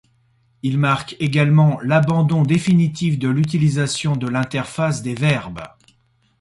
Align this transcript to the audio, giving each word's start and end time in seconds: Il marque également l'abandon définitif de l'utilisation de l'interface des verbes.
Il 0.63 0.79
marque 0.79 1.15
également 1.19 1.79
l'abandon 1.81 2.41
définitif 2.41 3.19
de 3.19 3.27
l'utilisation 3.29 4.15
de 4.15 4.27
l'interface 4.27 5.03
des 5.03 5.13
verbes. 5.13 5.61